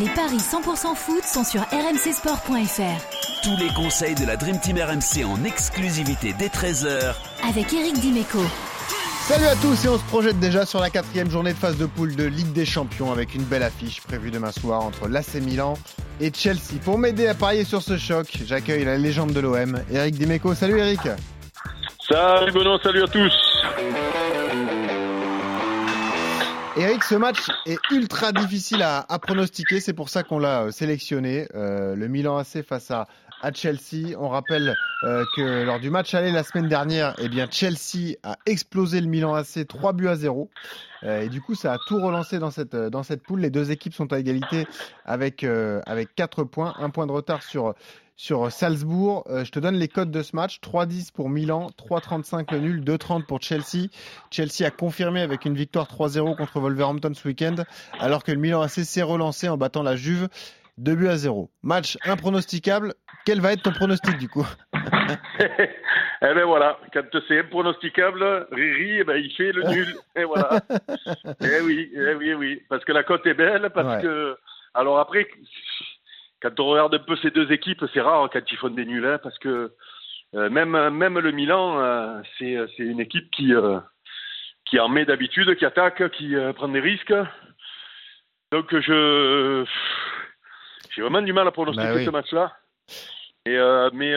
[0.00, 3.42] Les paris 100% foot sont sur rmcsport.fr.
[3.42, 7.14] Tous les conseils de la Dream Team RMC en exclusivité dès 13h
[7.46, 8.38] avec Eric Dimeco.
[9.26, 11.84] Salut à tous et on se projette déjà sur la quatrième journée de phase de
[11.84, 15.74] poule de Ligue des Champions avec une belle affiche prévue demain soir entre l'AC Milan
[16.20, 16.80] et Chelsea.
[16.82, 20.54] Pour m'aider à parier sur ce choc, j'accueille la légende de l'OM, Eric Dimeco.
[20.54, 21.00] Salut Eric
[22.08, 23.32] Salut Benoît, salut à tous
[26.74, 31.46] Eric, ce match est ultra difficile à, pronostiquer, c'est pour ça qu'on l'a euh, sélectionné.
[31.54, 33.08] Euh, le Milan AC face à,
[33.42, 34.16] à Chelsea.
[34.18, 38.36] On rappelle euh, que lors du match aller la semaine dernière, eh bien Chelsea a
[38.46, 40.48] explosé le Milan AC 3 buts à 0.
[41.02, 43.40] et du coup, ça a tout relancé dans cette, dans cette poule.
[43.40, 44.66] Les deux équipes sont à égalité
[45.04, 47.74] avec, avec 4 points, un point de retard sur,
[48.22, 49.24] sur Salzbourg.
[49.28, 50.60] Euh, je te donne les codes de ce match.
[50.60, 53.88] 3-10 pour Milan, 3-35 le nul, 2-30 pour Chelsea.
[54.30, 57.56] Chelsea a confirmé avec une victoire 3-0 contre Wolverhampton ce week-end,
[57.98, 60.28] alors que le Milan AC s'est relancé en battant la Juve
[60.78, 61.50] 2 buts à 0.
[61.64, 62.94] Match impronosticable.
[63.26, 64.46] Quel va être ton pronostic du coup
[66.24, 69.96] Eh ben voilà, quand c'est impronosticable, Riri, eh ben, il fait le nul.
[70.16, 70.60] Et voilà.
[71.40, 72.62] eh oui, eh oui, eh oui.
[72.68, 74.36] Parce que la cote est belle, parce que...
[74.74, 75.26] Alors après,
[76.42, 79.06] quand on regarde un peu ces deux équipes, c'est rare quand ils font des nuls,
[79.06, 79.72] hein, parce que
[80.34, 83.78] euh, même, même le Milan, euh, c'est, une équipe qui, euh,
[84.64, 87.14] qui en met d'habitude, qui attaque, qui prend des risques.
[88.50, 89.64] Donc je
[90.94, 92.56] j'ai vraiment du mal à pronostiquer bah ce match-là.
[93.46, 93.56] Et,
[93.94, 94.14] mais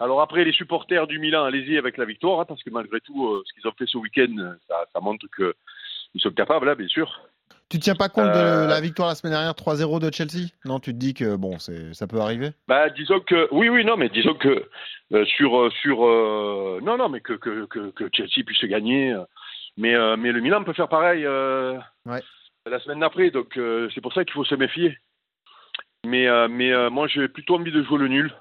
[0.00, 3.42] alors après, les supporters du Milan, allez-y avec la victoire, hein, parce que malgré tout,
[3.46, 7.22] ce qu'ils ont fait ce week-end, ça, ça montre qu'ils sont capables, hein, bien sûr.
[7.72, 10.48] Tu tiens pas compte de euh, la victoire la semaine dernière 3-0 de Chelsea?
[10.66, 12.50] Non, tu te dis que bon, ça peut arriver?
[12.68, 14.68] Bah disons que oui oui non mais disons que
[15.14, 16.00] euh, sur euh, sur
[16.82, 19.16] non non mais que, que, que, Chelsea puisse gagner
[19.78, 23.58] mais mais le Milan peut faire pareil la semaine d'après donc
[23.94, 24.98] c'est pour ça qu'il faut se méfier.
[26.06, 28.34] Mais mais moi j'ai plutôt envie de jouer le nul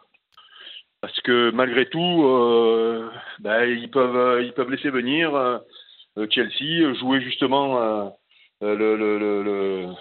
[1.00, 5.62] parce que malgré tout bah, ils peuvent ils peuvent laisser venir
[6.30, 8.12] Chelsea jouer justement
[8.62, 9.96] le, le, le,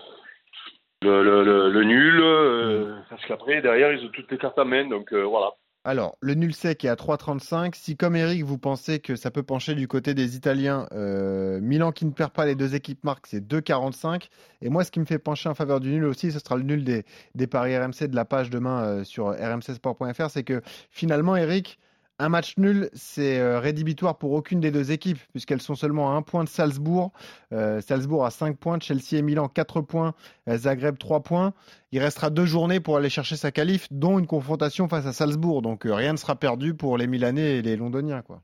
[1.03, 5.13] le, le, nul, euh, parce qu'après, derrière, ils ont toutes les cartes à main, donc
[5.13, 5.51] euh, voilà.
[5.85, 7.75] Alors, le nul sec est à 3,35.
[7.75, 12.05] Si, comme Eric, vous pensez que ça peut pencher du côté des Italiens, Milan qui
[12.05, 14.29] ne perd pas les deux équipes marques, c'est 2,45.
[14.61, 16.65] Et moi, ce qui me fait pencher en faveur du nul aussi, ce sera le
[16.65, 20.29] nul des, des paris RMC de la page demain sur rmcsport.fr.
[20.29, 20.61] C'est que
[20.91, 21.79] finalement, Eric,
[22.21, 26.15] un match nul, c'est euh, rédhibitoire pour aucune des deux équipes, puisqu'elles sont seulement à
[26.15, 27.13] un point de Salzbourg.
[27.53, 30.15] Euh, Salzbourg a 5 points, Chelsea et Milan 4 points,
[30.49, 31.55] euh, Zagreb 3 points.
[31.93, 35.63] Il restera deux journées pour aller chercher sa qualif, dont une confrontation face à Salzbourg.
[35.63, 38.23] Donc rien ne sera perdu pour les Milanais et les Londoniens.
[38.23, 38.41] Quoi.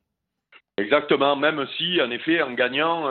[0.78, 3.08] Exactement, même si, en effet, en gagnant,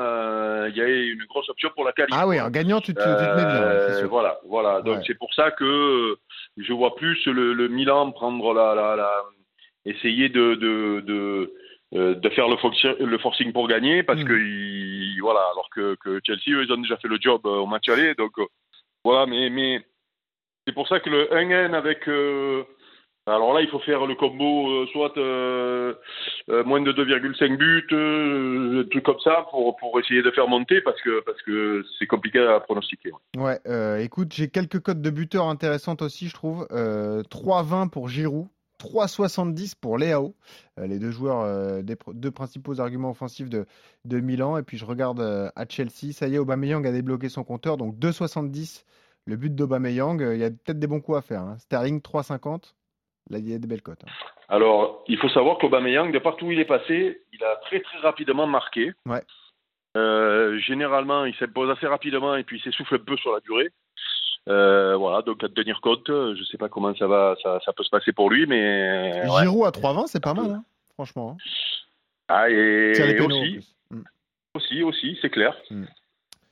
[0.67, 2.13] il y a une grosse option pour la qualif.
[2.15, 4.07] Ah oui, en gagnant, tu te, mets bien.
[4.07, 4.81] Voilà, voilà.
[4.81, 6.17] Donc c'est pour ça que
[6.57, 9.11] je vois plus le, Milan prendre la, la
[9.85, 11.53] essayer de, de, de,
[11.93, 14.25] euh, de faire le, le, forcing pour gagner parce mm.
[14.25, 17.67] que voilà alors que, que, Chelsea eux, ils ont déjà fait le job euh, au
[17.67, 18.45] match aller donc euh,
[19.03, 19.79] voilà mais mais
[20.65, 22.07] c'est pour ça que le 1-1 avec
[23.27, 25.15] alors là il faut faire le combo soit
[26.65, 31.21] moins de 2,5 buts truc comme ça pour, pour essayer de faire monter parce que
[31.21, 36.27] parce que c'est compliqué à pronostiquer ouais, écoute j'ai quelques codes de buteurs intéressantes aussi
[36.27, 36.67] je trouve.
[36.71, 38.47] 3-20 pour Giroud
[38.79, 40.35] 3,70 pour Léao,
[40.79, 43.65] euh, les deux joueurs, euh, des deux principaux arguments offensifs de,
[44.05, 44.57] de Milan.
[44.57, 47.77] Et puis je regarde euh, à Chelsea, ça y est, Aubameyang a débloqué son compteur,
[47.77, 48.83] donc 2,70
[49.27, 50.21] le but d'Aubameyang.
[50.21, 51.41] Il y a peut-être des bons coups à faire.
[51.41, 51.57] Hein.
[51.57, 52.73] Sterling 3,50.
[53.31, 54.03] Là, il y a des belles cotes.
[54.05, 54.11] Hein.
[54.49, 57.97] Alors, il faut savoir qu'Aubameyang, de partout où il est passé, il a très très
[57.99, 58.91] rapidement marqué.
[59.07, 59.23] Ouais.
[60.59, 63.71] généralement, il s'impose assez rapidement et puis il s'essouffle un peu sur la durée.
[64.47, 67.83] Euh, voilà, donc à tenir compte, je sais pas comment ça va, ça, ça peut
[67.83, 69.23] se passer pour lui, mais.
[69.39, 70.63] Giroud à 3-20, c'est pas mal, hein,
[70.93, 71.31] franchement.
[71.31, 71.37] Hein.
[72.27, 73.59] Ah, et, aussi,
[73.91, 74.01] mm.
[74.53, 75.55] aussi, aussi, c'est clair.
[75.69, 75.85] Mm.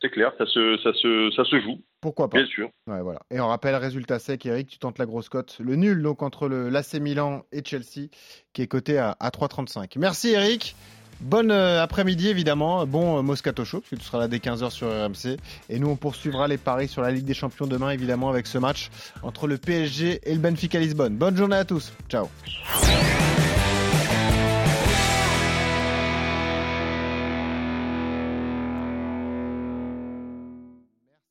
[0.01, 1.79] C'est clair, ça se, ça, se, ça se joue.
[2.01, 2.69] Pourquoi pas Bien sûr.
[2.87, 3.21] Ouais, voilà.
[3.31, 5.57] Et on rappelle, résultat sec, Eric, tu tentes la grosse cote.
[5.59, 8.09] Le nul, donc, entre l'AC Milan et Chelsea,
[8.51, 9.97] qui est coté à, à 3,35.
[9.97, 10.75] Merci, Eric.
[11.21, 14.69] Bonne euh, après-midi évidemment, bon euh, Moscato Show, parce que tu seras là dès 15h
[14.71, 15.37] sur RMC.
[15.69, 18.57] Et nous on poursuivra les paris sur la Ligue des Champions demain évidemment avec ce
[18.57, 18.89] match
[19.21, 21.15] entre le PSG et le Benfica Lisbonne.
[21.15, 22.27] Bonne journée à tous, ciao